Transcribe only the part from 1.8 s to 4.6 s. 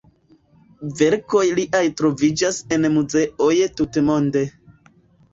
troviĝas en muzeoj tutmonde.